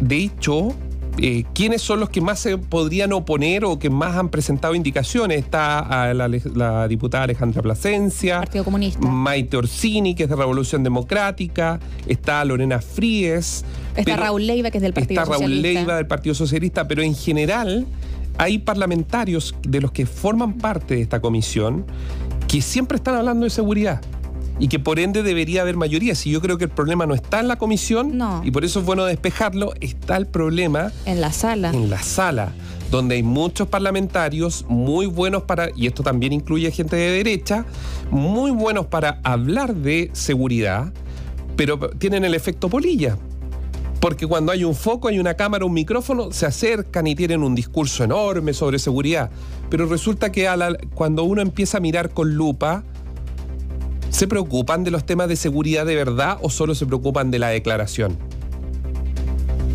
de 0.00 0.16
hecho, 0.16 0.74
eh, 1.18 1.44
¿quiénes 1.54 1.82
son 1.82 2.00
los 2.00 2.08
que 2.08 2.20
más 2.20 2.38
se 2.38 2.56
podrían 2.56 3.12
oponer 3.12 3.64
o 3.64 3.78
que 3.78 3.90
más 3.90 4.16
han 4.16 4.28
presentado 4.30 4.74
indicaciones? 4.74 5.38
Está 5.38 6.14
la, 6.14 6.88
diputada 6.88 7.24
Alejandra 7.24 7.62
Plasencia, 7.62 8.38
Partido 8.38 8.64
Comunista. 8.64 9.06
Maite 9.06 9.56
Orsini, 9.56 10.14
que 10.14 10.24
es 10.24 10.28
de 10.28 10.36
Revolución 10.36 10.82
Democrática, 10.82 11.80
está 12.06 12.44
Lorena 12.44 12.80
Fríes. 12.80 13.64
Está 13.96 14.16
Raúl 14.16 14.46
Leiva, 14.46 14.70
que 14.70 14.78
es 14.78 14.82
del 14.82 14.94
Partido 14.94 15.24
Socialista. 15.24 15.46
Está 15.46 15.46
Raúl 15.46 15.62
Leiva 15.62 15.96
del 15.96 16.06
Partido 16.06 16.34
Socialista, 16.34 16.88
pero 16.88 17.02
en 17.02 17.14
general 17.14 17.86
hay 18.40 18.58
parlamentarios 18.58 19.54
de 19.68 19.82
los 19.82 19.92
que 19.92 20.06
forman 20.06 20.54
parte 20.54 20.94
de 20.94 21.02
esta 21.02 21.20
comisión 21.20 21.84
que 22.48 22.62
siempre 22.62 22.96
están 22.96 23.14
hablando 23.14 23.44
de 23.44 23.50
seguridad 23.50 24.00
y 24.58 24.68
que 24.68 24.78
por 24.78 24.98
ende 24.98 25.22
debería 25.22 25.60
haber 25.60 25.76
mayoría. 25.76 26.14
Si 26.14 26.30
yo 26.30 26.40
creo 26.40 26.56
que 26.56 26.64
el 26.64 26.70
problema 26.70 27.04
no 27.04 27.12
está 27.12 27.40
en 27.40 27.48
la 27.48 27.56
comisión, 27.56 28.18
y 28.42 28.50
por 28.50 28.64
eso 28.64 28.80
es 28.80 28.86
bueno 28.86 29.04
despejarlo, 29.04 29.74
está 29.82 30.16
el 30.16 30.26
problema 30.26 30.90
en 31.04 31.20
la 31.20 31.34
sala. 31.34 31.70
En 31.70 31.90
la 31.90 32.02
sala, 32.02 32.52
donde 32.90 33.16
hay 33.16 33.22
muchos 33.22 33.68
parlamentarios 33.68 34.64
muy 34.70 35.04
buenos 35.04 35.42
para, 35.42 35.68
y 35.76 35.86
esto 35.86 36.02
también 36.02 36.32
incluye 36.32 36.70
gente 36.70 36.96
de 36.96 37.10
derecha, 37.10 37.66
muy 38.10 38.52
buenos 38.52 38.86
para 38.86 39.20
hablar 39.22 39.74
de 39.74 40.08
seguridad, 40.14 40.94
pero 41.56 41.78
tienen 41.90 42.24
el 42.24 42.32
efecto 42.32 42.70
polilla. 42.70 43.18
Porque 44.00 44.26
cuando 44.26 44.50
hay 44.50 44.64
un 44.64 44.74
foco, 44.74 45.08
hay 45.08 45.18
una 45.18 45.34
cámara, 45.34 45.66
un 45.66 45.74
micrófono, 45.74 46.32
se 46.32 46.46
acercan 46.46 47.06
y 47.06 47.14
tienen 47.14 47.42
un 47.42 47.54
discurso 47.54 48.02
enorme 48.02 48.54
sobre 48.54 48.78
seguridad. 48.78 49.30
Pero 49.68 49.84
resulta 49.86 50.32
que 50.32 50.48
cuando 50.94 51.24
uno 51.24 51.42
empieza 51.42 51.76
a 51.76 51.80
mirar 51.80 52.10
con 52.10 52.34
lupa, 52.34 52.82
¿se 54.08 54.26
preocupan 54.26 54.84
de 54.84 54.90
los 54.90 55.04
temas 55.04 55.28
de 55.28 55.36
seguridad 55.36 55.84
de 55.84 55.96
verdad 55.96 56.38
o 56.40 56.48
solo 56.48 56.74
se 56.74 56.86
preocupan 56.86 57.30
de 57.30 57.38
la 57.38 57.48
declaración? 57.48 58.16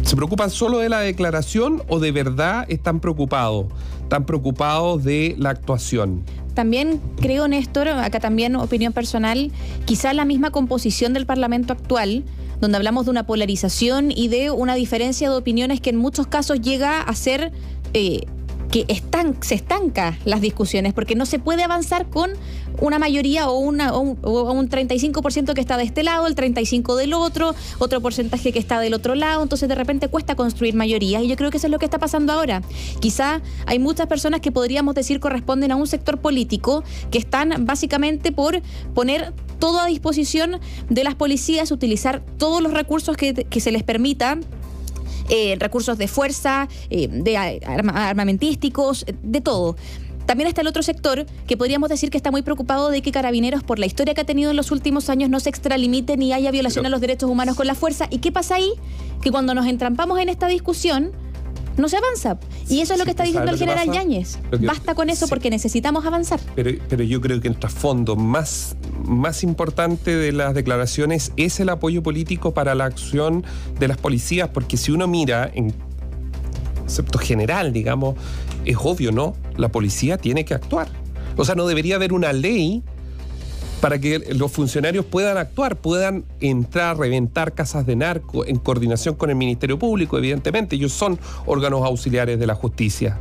¿Se 0.01 0.15
preocupan 0.15 0.50
solo 0.50 0.79
de 0.79 0.89
la 0.89 1.00
declaración 1.01 1.84
o 1.88 2.00
de 2.00 2.12
verdad 2.12 2.65
están 2.67 3.00
preocupados? 3.00 3.67
Están 4.01 4.25
preocupados 4.25 5.03
de 5.03 5.36
la 5.38 5.51
actuación. 5.51 6.24
También 6.55 7.01
creo, 7.20 7.48
Néstor, 7.48 7.89
acá 7.89 8.20
también 8.20 8.55
opinión 8.55 8.94
personal, 8.94 9.51
quizá 9.86 10.13
la 10.13 10.25
misma 10.25 10.51
composición 10.51 11.13
del 11.13 11.25
Parlamento 11.25 11.74
actual 11.74 12.24
donde 12.59 12.77
hablamos 12.77 13.05
de 13.05 13.12
una 13.12 13.25
polarización 13.25 14.12
y 14.12 14.27
de 14.27 14.51
una 14.51 14.75
diferencia 14.75 15.29
de 15.29 15.35
opiniones 15.35 15.81
que 15.81 15.89
en 15.89 15.97
muchos 15.97 16.27
casos 16.27 16.62
llega 16.62 17.01
a 17.01 17.15
ser 17.15 17.51
eh, 17.93 18.25
que 18.71 19.01
se 19.41 19.55
estanca 19.55 20.17
las 20.25 20.41
discusiones, 20.41 20.93
porque 20.93 21.15
no 21.15 21.25
se 21.25 21.39
puede 21.39 21.63
avanzar 21.63 22.09
con 22.09 22.31
una 22.81 23.00
mayoría 23.00 23.50
o, 23.50 23.57
una, 23.57 23.93
o 23.93 24.01
un, 24.01 24.69
35% 24.69 25.53
que 25.53 25.62
está 25.62 25.77
de 25.77 25.83
este 25.83 26.03
lado, 26.03 26.27
el 26.27 26.35
35% 26.35 26.95
del 26.95 27.13
otro, 27.13 27.55
otro 27.79 28.01
porcentaje 28.01 28.51
que 28.51 28.59
está 28.59 28.79
del 28.79 28.93
otro 28.93 29.15
lado, 29.15 29.43
entonces 29.43 29.69
de 29.69 29.75
repente 29.75 30.09
cuesta 30.09 30.35
construir 30.35 30.75
mayorías 30.75 31.24
y 31.24 31.27
yo 31.27 31.38
creo 31.38 31.51
que 31.51 31.57
eso 31.57 31.67
es 31.67 31.71
lo 31.71 31.79
que 31.79 31.85
está 31.85 32.00
pasando 32.00 32.33
ahora. 32.33 32.62
Quizá 33.00 33.41
hay 33.65 33.79
muchas 33.79 34.07
personas 34.07 34.41
que 34.41 34.51
podríamos 34.51 34.93
decir 34.93 35.19
corresponden 35.19 35.71
a 35.71 35.77
un 35.77 35.88
sector 35.88 36.19
político 36.19 36.83
que 37.12 37.17
están 37.17 37.65
básicamente 37.65 38.33
por 38.33 38.62
poner 38.93 39.33
todo 39.65 39.79
a 39.79 39.88
disposición 39.88 40.60
de 40.91 41.03
las 41.03 41.15
policías, 41.15 41.72
utilizar 41.72 42.22
todos 42.38 42.62
los 42.62 42.72
recursos 42.72 43.17
que, 43.17 43.34
que 43.34 43.60
se 43.60 43.72
les 43.72 43.81
permita 43.81 44.38
eh, 45.27 45.57
recursos 45.60 45.98
de 45.98 46.07
fuerza, 46.07 46.67
eh, 46.91 47.07
de 47.07 47.36
armamentísticos, 47.36 49.07
de 49.24 49.41
todo. 49.41 49.75
También 50.27 50.48
está 50.48 50.62
el 50.62 50.67
otro 50.67 50.84
sector 50.84 51.25
que 51.48 51.57
podríamos 51.57 51.89
decir 51.89 52.12
que 52.12 52.17
está 52.17 52.29
muy 52.29 52.43
preocupado 52.43 52.91
de 52.91 53.01
que 53.01 53.12
Carabineros, 53.12 53.63
por 53.63 53.79
la 53.79 53.88
historia 53.88 54.13
que 54.13 54.22
ha 54.22 54.25
tenido 54.25 54.51
en 54.51 54.55
los 54.55 54.69
últimos 54.69 55.10
años, 55.10 55.31
no 55.31 55.39
se 55.39 55.50
extralimite 55.50 56.15
ni 56.15 56.31
haya 56.31 56.51
violación 56.51 56.86
a 56.86 56.89
los 56.89 57.01
derechos 57.01 57.27
humanos 57.27 57.55
con 57.55 57.65
la 57.65 57.74
fuerza. 57.74 58.05
¿Y 58.12 58.19
qué 58.19 58.31
pasa 58.31 58.57
ahí? 58.57 58.72
Que 59.24 59.31
cuando 59.31 59.55
nos 59.55 59.65
entrampamos 59.65 60.19
en 60.19 60.29
esta 60.29 60.45
discusión, 60.45 61.12
no 61.77 61.89
se 61.89 61.98
avanza. 61.98 62.38
Y 62.69 62.81
eso 62.81 62.93
es 62.93 63.00
lo 63.00 63.05
que 63.05 63.12
está 63.12 63.24
diciendo 63.24 63.48
¿sabes 63.48 63.62
el 63.62 63.67
general? 63.67 63.93
Yáñez. 63.93 64.39
Basta 64.62 64.95
con 64.95 65.10
eso 65.10 65.25
sí. 65.25 65.29
porque 65.29 65.50
necesitamos 65.50 66.05
avanzar. 66.05 66.39
Pero, 66.55 66.72
pero 66.88 67.03
yo 67.03 67.22
creo 67.22 67.41
que 67.41 67.48
el 67.48 67.57
trasfondo 67.57 68.15
más, 68.15 68.75
más 69.05 69.43
importante 69.43 70.15
de 70.15 70.31
las 70.31 70.53
declaraciones 70.53 71.31
es 71.38 71.59
el 71.59 71.69
apoyo 71.69 72.03
político 72.03 72.53
para 72.53 72.75
la 72.75 72.85
acción 72.85 73.43
de 73.79 73.88
las 73.88 73.97
policías, 73.97 74.50
porque 74.50 74.77
si 74.77 74.91
uno 74.91 75.07
mira 75.07 75.50
en 75.53 75.74
concepto 76.79 77.17
general, 77.19 77.74
digamos, 77.74 78.15
es 78.65 78.77
obvio, 78.79 79.12
¿no? 79.12 79.35
La 79.57 79.69
policía 79.69 80.17
tiene 80.17 80.45
que 80.45 80.53
actuar. 80.53 80.88
O 81.38 81.45
sea, 81.45 81.55
no 81.55 81.67
debería 81.67 81.95
haber 81.95 82.13
una 82.13 82.33
ley 82.33 82.83
para 83.81 84.00
que 84.00 84.19
los 84.33 84.51
funcionarios 84.51 85.05
puedan 85.05 85.38
actuar, 85.38 85.75
puedan 85.75 86.25
entrar, 86.39 86.97
reventar 86.97 87.53
casas 87.53 87.85
de 87.85 87.95
narco 87.95 88.45
en 88.45 88.57
coordinación 88.57 89.15
con 89.15 89.29
el 89.29 89.35
Ministerio 89.35 89.77
Público, 89.77 90.17
evidentemente. 90.17 90.75
Ellos 90.75 90.93
son 90.93 91.19
órganos 91.45 91.83
auxiliares 91.83 92.39
de 92.39 92.47
la 92.47 92.55
justicia. 92.55 93.19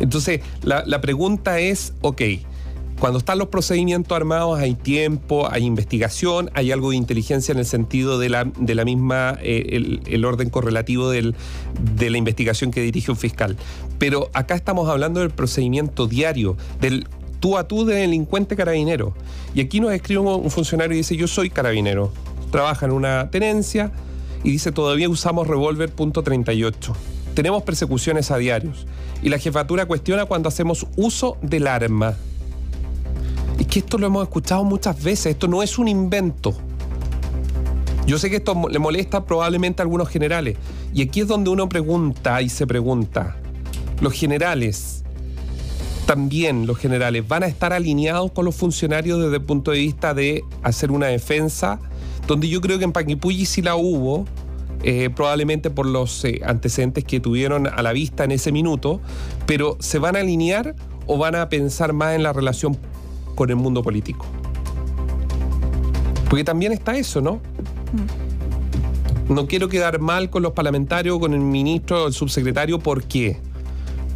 Entonces, 0.00 0.40
la, 0.62 0.84
la 0.86 1.00
pregunta 1.00 1.58
es, 1.58 1.92
ok, 2.00 2.22
cuando 3.02 3.18
están 3.18 3.40
los 3.40 3.48
procedimientos 3.48 4.14
armados 4.14 4.60
hay 4.60 4.76
tiempo, 4.76 5.50
hay 5.50 5.64
investigación, 5.64 6.50
hay 6.54 6.70
algo 6.70 6.90
de 6.90 6.96
inteligencia 6.98 7.50
en 7.50 7.58
el 7.58 7.66
sentido 7.66 8.20
de 8.20 8.28
la, 8.28 8.44
de 8.44 8.76
la 8.76 8.84
misma, 8.84 9.36
eh, 9.42 9.98
el, 10.06 10.24
orden 10.24 10.50
correlativo 10.50 11.10
del- 11.10 11.34
de 11.96 12.10
la 12.10 12.18
investigación 12.18 12.70
que 12.70 12.80
dirige 12.80 13.10
un 13.10 13.16
fiscal. 13.16 13.56
Pero 13.98 14.30
acá 14.34 14.54
estamos 14.54 14.88
hablando 14.88 15.18
del 15.18 15.30
procedimiento 15.30 16.06
diario, 16.06 16.56
del 16.80 17.08
tú 17.40 17.58
a 17.58 17.66
tú 17.66 17.84
de 17.84 17.96
delincuente 17.96 18.54
carabinero. 18.54 19.14
Y 19.52 19.62
aquí 19.62 19.80
nos 19.80 19.92
escribe 19.92 20.20
un, 20.20 20.28
un 20.28 20.50
funcionario 20.52 20.94
y 20.94 20.98
dice, 20.98 21.16
yo 21.16 21.26
soy 21.26 21.50
carabinero, 21.50 22.12
trabaja 22.52 22.86
en 22.86 22.92
una 22.92 23.30
tenencia 23.32 23.90
y 24.44 24.52
dice, 24.52 24.70
todavía 24.70 25.08
usamos 25.08 25.48
revólver 25.48 25.90
punto 25.90 26.22
38. 26.22 26.94
Tenemos 27.34 27.64
persecuciones 27.64 28.30
a 28.30 28.36
diarios. 28.36 28.86
Y 29.24 29.28
la 29.28 29.38
jefatura 29.38 29.86
cuestiona 29.86 30.24
cuando 30.24 30.48
hacemos 30.48 30.86
uso 30.94 31.36
del 31.42 31.66
arma. 31.66 32.14
Es 33.62 33.68
que 33.68 33.78
esto 33.78 33.96
lo 33.96 34.08
hemos 34.08 34.24
escuchado 34.24 34.64
muchas 34.64 35.00
veces, 35.00 35.26
esto 35.26 35.46
no 35.46 35.62
es 35.62 35.78
un 35.78 35.86
invento. 35.86 36.52
Yo 38.08 38.18
sé 38.18 38.28
que 38.28 38.36
esto 38.38 38.60
le 38.68 38.80
molesta 38.80 39.24
probablemente 39.24 39.80
a 39.80 39.84
algunos 39.84 40.08
generales. 40.08 40.56
Y 40.92 41.02
aquí 41.02 41.20
es 41.20 41.28
donde 41.28 41.48
uno 41.48 41.68
pregunta 41.68 42.42
y 42.42 42.48
se 42.48 42.66
pregunta, 42.66 43.36
los 44.00 44.14
generales, 44.14 45.04
también 46.06 46.66
los 46.66 46.76
generales, 46.76 47.28
van 47.28 47.44
a 47.44 47.46
estar 47.46 47.72
alineados 47.72 48.32
con 48.32 48.46
los 48.46 48.56
funcionarios 48.56 49.22
desde 49.22 49.36
el 49.36 49.42
punto 49.42 49.70
de 49.70 49.78
vista 49.78 50.12
de 50.12 50.42
hacer 50.64 50.90
una 50.90 51.06
defensa, 51.06 51.78
donde 52.26 52.48
yo 52.48 52.60
creo 52.60 52.78
que 52.78 52.84
en 52.84 52.92
Paquipulli 52.92 53.46
sí 53.46 53.62
la 53.62 53.76
hubo, 53.76 54.24
eh, 54.82 55.08
probablemente 55.14 55.70
por 55.70 55.86
los 55.86 56.24
eh, 56.24 56.40
antecedentes 56.44 57.04
que 57.04 57.20
tuvieron 57.20 57.68
a 57.68 57.80
la 57.80 57.92
vista 57.92 58.24
en 58.24 58.32
ese 58.32 58.50
minuto, 58.50 59.00
pero 59.46 59.76
¿se 59.78 60.00
van 60.00 60.16
a 60.16 60.18
alinear 60.18 60.74
o 61.06 61.16
van 61.16 61.36
a 61.36 61.48
pensar 61.48 61.92
más 61.92 62.16
en 62.16 62.24
la 62.24 62.32
relación 62.32 62.76
con 63.34 63.50
el 63.50 63.56
mundo 63.56 63.82
político? 63.82 64.26
Porque 66.28 66.44
también 66.44 66.72
está 66.72 66.96
eso, 66.96 67.20
¿no? 67.20 67.40
No 69.28 69.46
quiero 69.46 69.68
quedar 69.68 69.98
mal 70.00 70.30
con 70.30 70.42
los 70.42 70.52
parlamentarios, 70.52 71.18
con 71.18 71.34
el 71.34 71.40
ministro, 71.40 72.06
el 72.06 72.12
subsecretario, 72.12 72.78
¿por 72.78 73.04
qué? 73.04 73.38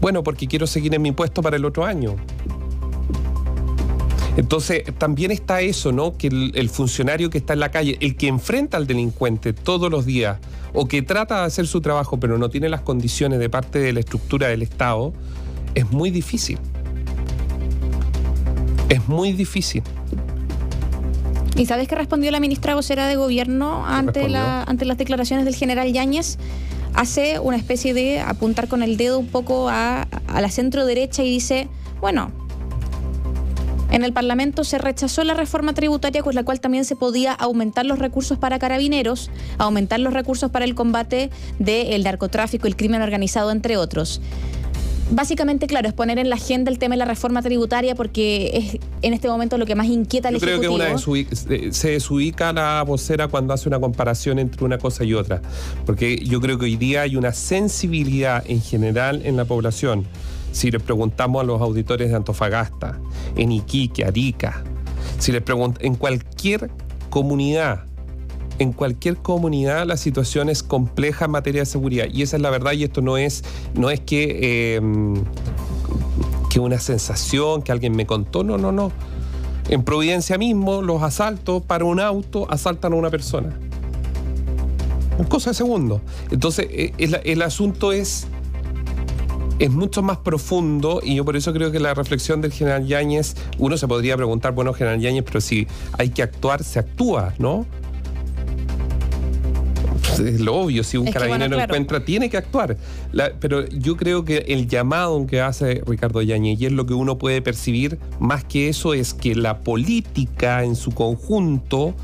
Bueno, 0.00 0.22
porque 0.22 0.46
quiero 0.46 0.66
seguir 0.66 0.94
en 0.94 1.02
mi 1.02 1.12
puesto 1.12 1.42
para 1.42 1.56
el 1.56 1.64
otro 1.64 1.84
año. 1.84 2.16
Entonces, 4.36 4.82
también 4.98 5.30
está 5.30 5.62
eso, 5.62 5.92
¿no? 5.92 6.16
Que 6.16 6.26
el, 6.26 6.52
el 6.54 6.68
funcionario 6.68 7.30
que 7.30 7.38
está 7.38 7.54
en 7.54 7.60
la 7.60 7.70
calle, 7.70 7.96
el 8.00 8.16
que 8.16 8.28
enfrenta 8.28 8.76
al 8.76 8.86
delincuente 8.86 9.52
todos 9.54 9.90
los 9.90 10.04
días, 10.04 10.38
o 10.74 10.86
que 10.86 11.00
trata 11.00 11.40
de 11.40 11.46
hacer 11.46 11.66
su 11.66 11.80
trabajo, 11.80 12.20
pero 12.20 12.36
no 12.36 12.50
tiene 12.50 12.68
las 12.68 12.82
condiciones 12.82 13.38
de 13.38 13.48
parte 13.48 13.78
de 13.78 13.94
la 13.94 14.00
estructura 14.00 14.48
del 14.48 14.60
Estado, 14.62 15.14
es 15.74 15.90
muy 15.90 16.10
difícil. 16.10 16.58
Es 18.88 19.08
muy 19.08 19.32
difícil. 19.32 19.82
¿Y 21.56 21.66
sabes 21.66 21.88
qué 21.88 21.94
respondió 21.94 22.30
la 22.30 22.40
ministra 22.40 22.74
vocera 22.74 23.06
de 23.06 23.16
gobierno 23.16 23.86
ante, 23.86 24.28
la, 24.28 24.62
ante 24.62 24.84
las 24.84 24.98
declaraciones 24.98 25.44
del 25.44 25.54
general 25.54 25.92
Yáñez? 25.92 26.38
Hace 26.94 27.40
una 27.40 27.56
especie 27.56 27.94
de 27.94 28.20
apuntar 28.20 28.68
con 28.68 28.82
el 28.82 28.96
dedo 28.96 29.18
un 29.18 29.28
poco 29.28 29.68
a, 29.68 30.02
a 30.02 30.40
la 30.40 30.50
centro 30.50 30.84
derecha 30.84 31.22
y 31.22 31.30
dice, 31.30 31.68
bueno, 32.00 32.30
en 33.90 34.04
el 34.04 34.12
Parlamento 34.12 34.64
se 34.64 34.76
rechazó 34.76 35.24
la 35.24 35.32
reforma 35.34 35.72
tributaria 35.72 36.22
con 36.22 36.34
la 36.34 36.44
cual 36.44 36.60
también 36.60 36.84
se 36.84 36.96
podía 36.96 37.32
aumentar 37.32 37.86
los 37.86 37.98
recursos 37.98 38.36
para 38.36 38.58
carabineros, 38.58 39.30
aumentar 39.58 40.00
los 40.00 40.12
recursos 40.12 40.50
para 40.50 40.66
el 40.66 40.74
combate 40.74 41.30
del 41.58 42.04
narcotráfico, 42.04 42.66
el 42.66 42.76
crimen 42.76 43.00
organizado, 43.00 43.50
entre 43.50 43.78
otros. 43.78 44.20
Básicamente, 45.10 45.66
claro, 45.68 45.86
es 45.86 45.94
poner 45.94 46.18
en 46.18 46.28
la 46.28 46.34
agenda 46.36 46.70
el 46.70 46.78
tema 46.78 46.94
de 46.94 46.98
la 46.98 47.04
reforma 47.04 47.40
tributaria 47.40 47.94
porque 47.94 48.50
es 48.54 48.78
en 49.02 49.14
este 49.14 49.28
momento 49.28 49.56
lo 49.56 49.64
que 49.64 49.74
más 49.76 49.86
inquieta 49.86 50.28
al 50.28 50.34
Yo 50.34 50.40
creo 50.40 50.60
que 50.60 50.66
Ejecutivo. 50.66 50.88
una 50.90 50.96
desubi- 50.98 51.32
se- 51.32 51.72
se 51.72 51.90
desubica 51.92 52.52
la 52.52 52.82
vocera 52.82 53.28
cuando 53.28 53.54
hace 53.54 53.68
una 53.68 53.78
comparación 53.78 54.38
entre 54.40 54.64
una 54.64 54.78
cosa 54.78 55.04
y 55.04 55.14
otra. 55.14 55.40
Porque 55.84 56.16
yo 56.18 56.40
creo 56.40 56.58
que 56.58 56.64
hoy 56.64 56.76
día 56.76 57.02
hay 57.02 57.14
una 57.16 57.32
sensibilidad 57.32 58.42
en 58.46 58.60
general 58.60 59.22
en 59.24 59.36
la 59.36 59.44
población. 59.44 60.04
Si 60.50 60.70
les 60.70 60.82
preguntamos 60.82 61.40
a 61.42 61.44
los 61.44 61.60
auditores 61.60 62.10
de 62.10 62.16
Antofagasta, 62.16 62.98
en 63.36 63.52
Iquique, 63.52 64.04
Arica, 64.04 64.64
si 65.18 65.30
les 65.30 65.42
preguntamos 65.42 65.84
en 65.84 65.94
cualquier 65.94 66.70
comunidad, 67.10 67.84
en 68.58 68.72
cualquier 68.72 69.16
comunidad 69.16 69.86
la 69.86 69.96
situación 69.96 70.48
es 70.48 70.62
compleja 70.62 71.26
en 71.26 71.32
materia 71.32 71.62
de 71.62 71.66
seguridad. 71.66 72.06
Y 72.12 72.22
esa 72.22 72.36
es 72.36 72.42
la 72.42 72.50
verdad, 72.50 72.72
y 72.72 72.84
esto 72.84 73.02
no 73.02 73.16
es, 73.18 73.44
no 73.74 73.90
es 73.90 74.00
que, 74.00 74.38
eh, 74.76 74.80
que 76.50 76.60
una 76.60 76.78
sensación, 76.78 77.62
que 77.62 77.72
alguien 77.72 77.94
me 77.94 78.06
contó, 78.06 78.44
no, 78.44 78.58
no, 78.58 78.72
no. 78.72 78.92
En 79.68 79.82
Providencia 79.82 80.38
mismo, 80.38 80.80
los 80.80 81.02
asaltos 81.02 81.62
para 81.62 81.84
un 81.84 82.00
auto 82.00 82.46
asaltan 82.50 82.92
a 82.92 82.96
una 82.96 83.10
persona. 83.10 83.58
En 85.18 85.24
cosa 85.24 85.50
de 85.50 85.54
segundos. 85.54 86.00
Entonces, 86.30 86.66
eh, 86.70 86.92
el, 86.98 87.20
el 87.24 87.42
asunto 87.42 87.92
es, 87.92 88.26
es 89.58 89.70
mucho 89.70 90.02
más 90.02 90.18
profundo 90.18 91.00
y 91.02 91.16
yo 91.16 91.24
por 91.24 91.36
eso 91.36 91.52
creo 91.52 91.72
que 91.72 91.80
la 91.80 91.94
reflexión 91.94 92.40
del 92.40 92.52
general 92.52 92.86
Yáñez, 92.86 93.34
uno 93.58 93.76
se 93.76 93.88
podría 93.88 94.16
preguntar, 94.16 94.52
bueno, 94.52 94.72
general 94.72 95.00
Yáñez, 95.00 95.24
pero 95.24 95.40
si 95.40 95.66
hay 95.98 96.10
que 96.10 96.22
actuar, 96.22 96.62
se 96.62 96.78
actúa, 96.78 97.34
¿no? 97.38 97.66
Es 100.18 100.40
lo 100.40 100.54
obvio, 100.56 100.82
si 100.84 100.96
un 100.96 101.08
Es 101.08 101.12
que, 101.12 101.18
bueno, 101.18 101.32
carabinero 101.32 101.56
claro. 101.56 101.74
encuentra, 101.74 102.04
tiene 102.04 102.30
que 102.30 102.36
actuar. 102.36 102.76
La- 103.12 103.32
pero 103.38 103.66
yo 103.68 103.96
creo 103.96 104.24
que 104.24 104.38
el 104.48 104.66
llamado 104.68 105.26
que 105.26 105.40
hace 105.40 105.82
Ricardo 105.86 106.22
Yáñez, 106.22 106.60
y 106.60 106.66
es 106.66 106.72
lo 106.72 106.86
que 106.86 106.94
uno 106.94 107.18
puede 107.18 107.42
percibir, 107.42 107.98
más 108.20 108.44
que 108.44 108.68
eso, 108.68 108.94
es 108.94 109.14
que 109.14 109.34
la 109.34 109.58
política 109.60 110.64
en 110.64 110.76
su 110.76 110.90
conjunto, 110.92 111.94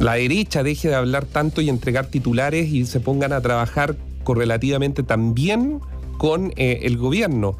la 0.00 0.14
derecha 0.14 0.62
deje 0.62 0.88
de 0.88 0.94
hablar 0.94 1.24
tanto 1.24 1.60
y 1.60 1.68
entregar 1.68 2.06
titulares 2.06 2.68
y 2.68 2.84
se 2.86 3.00
pongan 3.00 3.32
a 3.32 3.40
trabajar 3.40 3.96
correlativamente 4.24 5.02
también 5.02 5.80
con 6.18 6.52
eh, 6.56 6.80
el 6.82 6.96
gobierno. 6.96 7.56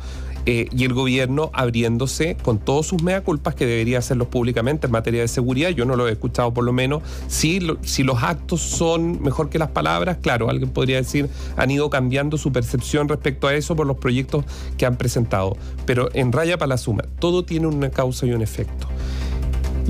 Eh, 0.47 0.69
y 0.77 0.85
el 0.85 0.93
gobierno 0.93 1.51
abriéndose 1.55 2.37
con 2.43 2.59
todos 2.59 2.87
sus 2.87 3.03
mea 3.03 3.23
culpas 3.23 3.55
que 3.55 3.67
debería 3.67 3.99
hacerlos 3.99 4.29
públicamente 4.29 4.87
en 4.87 4.93
materia 4.93 5.23
de 5.23 5.29
seguridad. 5.29 5.71
Yo 5.71 5.85
no 5.87 5.97
lo 5.97 6.07
he 6.09 6.13
escuchado 6.13 6.53
por 6.53 6.65
lo 6.65 6.73
menos. 6.73 7.03
Si, 7.29 7.67
si 7.83 8.03
los 8.03 8.23
actos 8.23 8.61
son 8.61 9.23
mejor 9.23 9.49
que 9.49 9.59
las 9.59 9.71
palabras, 9.71 10.19
claro, 10.21 10.51
alguien 10.51 10.71
podría 10.71 10.97
decir, 10.97 11.31
han 11.57 11.71
ido 11.71 11.89
cambiando 11.89 12.37
su 12.37 12.53
percepción 12.53 13.09
respecto 13.09 13.47
a 13.47 13.55
eso 13.55 13.75
por 13.75 13.87
los 13.87 13.97
proyectos 13.97 14.45
que 14.77 14.85
han 14.85 14.97
presentado. 14.97 15.57
Pero 15.87 16.11
en 16.15 16.33
raya 16.33 16.59
para 16.59 16.69
la 16.69 16.79
suma, 16.79 17.05
todo 17.19 17.45
tiene 17.45 17.67
una 17.67 17.91
causa 17.91 18.27
y 18.27 18.33
un 18.33 18.43
efecto. 18.43 18.89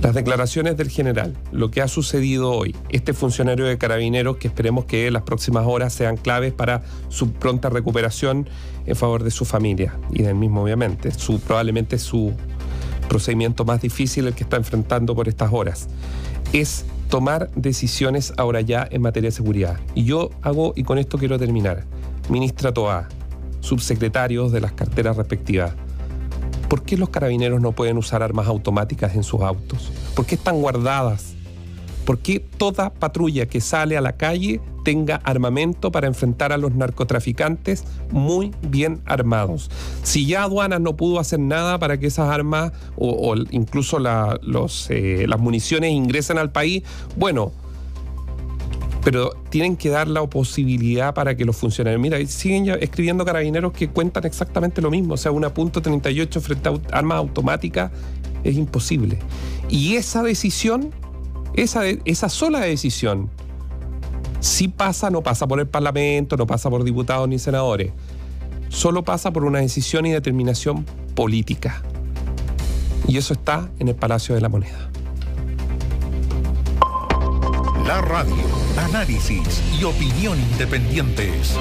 Las 0.02 0.14
declaraciones 0.14 0.76
del 0.76 0.90
general, 0.90 1.34
lo 1.50 1.70
que 1.70 1.80
ha 1.80 1.88
sucedido 1.88 2.50
hoy, 2.50 2.74
este 2.90 3.14
funcionario 3.14 3.64
de 3.64 3.78
carabineros 3.78 4.36
que 4.36 4.48
esperemos 4.48 4.84
que 4.84 5.10
las 5.10 5.22
próximas 5.22 5.66
horas 5.66 5.92
sean 5.92 6.16
claves 6.16 6.52
para 6.52 6.82
su 7.08 7.32
pronta 7.32 7.70
recuperación 7.70 8.48
en 8.86 8.96
favor 8.96 9.22
de 9.22 9.30
su 9.30 9.44
familia 9.44 9.98
y 10.10 10.22
del 10.22 10.34
mismo 10.34 10.62
obviamente, 10.62 11.10
su, 11.12 11.40
probablemente 11.40 11.98
su 11.98 12.32
procedimiento 13.08 13.64
más 13.64 13.80
difícil 13.80 14.26
el 14.26 14.34
que 14.34 14.42
está 14.44 14.56
enfrentando 14.56 15.14
por 15.14 15.28
estas 15.28 15.52
horas, 15.52 15.88
es 16.52 16.84
tomar 17.08 17.50
decisiones 17.54 18.32
ahora 18.36 18.60
ya 18.60 18.86
en 18.90 19.00
materia 19.00 19.28
de 19.28 19.36
seguridad. 19.36 19.78
Y 19.94 20.04
yo 20.04 20.30
hago, 20.42 20.72
y 20.76 20.82
con 20.82 20.98
esto 20.98 21.18
quiero 21.18 21.38
terminar, 21.38 21.84
ministra 22.28 22.72
Toá, 22.72 23.08
subsecretarios 23.60 24.52
de 24.52 24.60
las 24.60 24.72
carteras 24.72 25.16
respectivas, 25.16 25.74
¿Por 26.68 26.82
qué 26.82 26.96
los 26.96 27.08
carabineros 27.08 27.60
no 27.60 27.72
pueden 27.72 27.98
usar 27.98 28.22
armas 28.22 28.46
automáticas 28.46 29.14
en 29.14 29.22
sus 29.22 29.40
autos? 29.42 29.92
¿Por 30.14 30.26
qué 30.26 30.34
están 30.34 30.60
guardadas? 30.60 31.34
¿Por 32.04 32.18
qué 32.18 32.40
toda 32.40 32.90
patrulla 32.90 33.46
que 33.46 33.60
sale 33.60 33.96
a 33.96 34.00
la 34.00 34.16
calle 34.16 34.60
tenga 34.84 35.16
armamento 35.24 35.90
para 35.90 36.06
enfrentar 36.06 36.52
a 36.52 36.58
los 36.58 36.74
narcotraficantes 36.74 37.84
muy 38.12 38.52
bien 38.62 39.00
armados. 39.06 39.70
Si 40.04 40.26
ya 40.26 40.44
aduanas 40.44 40.80
no 40.80 40.94
pudo 40.96 41.18
hacer 41.18 41.40
nada 41.40 41.78
para 41.78 41.98
que 41.98 42.06
esas 42.06 42.28
armas 42.28 42.72
o, 42.96 43.34
incluso 43.50 43.98
eh, 43.98 45.26
las 45.26 45.40
municiones 45.40 45.90
ingresen 45.90 46.38
al 46.38 46.52
país, 46.52 46.84
bueno, 47.16 47.50
pero 49.04 49.32
tienen 49.50 49.76
que 49.76 49.90
dar 49.90 50.08
la 50.08 50.26
posibilidad 50.26 51.12
para 51.12 51.36
que 51.36 51.44
los 51.44 51.56
funcionarios. 51.56 52.00
Mira, 52.00 52.24
siguen 52.26 52.66
escribiendo 52.80 53.24
carabineros 53.24 53.72
que 53.72 53.88
cuentan 53.88 54.24
exactamente 54.24 54.80
lo 54.80 54.90
mismo. 54.90 55.14
O 55.14 55.16
sea, 55.18 55.30
una 55.30 55.52
punto 55.52 55.82
38 55.82 56.40
frente 56.40 56.70
a 56.70 56.72
armas 56.90 57.18
automáticas 57.18 57.92
es 58.42 58.56
imposible. 58.56 59.18
Y 59.68 59.96
esa 59.96 60.22
decisión, 60.22 60.90
esa, 61.54 61.82
esa 61.86 62.30
sola 62.30 62.60
decisión, 62.60 63.28
si 64.40 64.68
pasa, 64.68 65.10
no 65.10 65.22
pasa 65.22 65.46
por 65.46 65.60
el 65.60 65.66
Parlamento, 65.66 66.38
no 66.38 66.46
pasa 66.46 66.70
por 66.70 66.82
diputados 66.82 67.28
ni 67.28 67.38
senadores. 67.38 67.92
Solo 68.70 69.04
pasa 69.04 69.32
por 69.32 69.44
una 69.44 69.60
decisión 69.60 70.06
y 70.06 70.12
determinación 70.12 70.86
política. 71.14 71.82
Y 73.06 73.18
eso 73.18 73.34
está 73.34 73.70
en 73.78 73.88
el 73.88 73.94
Palacio 73.94 74.34
de 74.34 74.40
la 74.40 74.48
Moneda. 74.48 74.93
La 77.86 78.00
radio, 78.00 78.34
análisis 78.78 79.62
y 79.78 79.84
opinión 79.84 80.40
independientes. 80.40 81.54